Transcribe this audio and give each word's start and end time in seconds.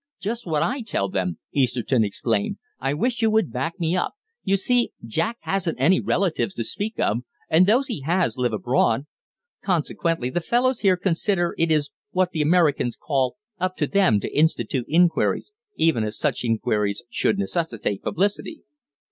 "Just 0.19 0.47
what 0.47 0.63
I 0.63 0.81
tell 0.81 1.09
them," 1.09 1.37
Easterton 1.53 2.03
exclaimed; 2.03 2.57
"I 2.79 2.95
wish 2.95 3.21
you 3.21 3.29
would 3.29 3.53
back 3.53 3.79
me 3.79 3.95
up. 3.95 4.15
You 4.43 4.57
see, 4.57 4.93
Jack 5.05 5.37
hasn't 5.41 5.79
any 5.79 5.99
relatives 5.99 6.55
to 6.55 6.63
speak 6.63 6.99
of, 6.99 7.19
and 7.51 7.67
those 7.67 7.85
he 7.87 8.01
has 8.01 8.35
live 8.35 8.51
abroad. 8.51 9.05
Consequently 9.63 10.31
the 10.31 10.41
fellows 10.41 10.79
here 10.79 10.97
consider 10.97 11.53
it 11.55 11.69
is 11.69 11.91
what 12.09 12.31
the 12.31 12.41
Americans 12.41 12.95
call 12.97 13.35
'up 13.59 13.77
to 13.77 13.85
them' 13.85 14.19
to 14.21 14.35
institute 14.35 14.85
inquiries, 14.87 15.53
even 15.75 16.03
if 16.03 16.15
such 16.15 16.43
inquiries 16.43 17.03
should 17.11 17.37
necessitate 17.37 18.01
publicity." 18.01 18.63